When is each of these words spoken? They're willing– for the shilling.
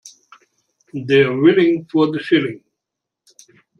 They're 0.93 1.37
willing– 1.37 1.85
for 1.91 2.09
the 2.11 2.17
shilling. 2.17 2.63